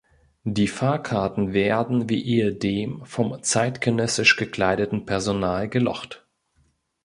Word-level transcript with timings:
Die 0.45 0.67
Fahrkarten 0.67 1.53
werden 1.53 2.09
wie 2.09 2.23
ehedem 2.25 3.05
vom 3.05 3.37
zeitgenössisch 3.43 4.35
gekleideten 4.35 5.05
Personal 5.05 5.69
gelocht. 5.69 6.25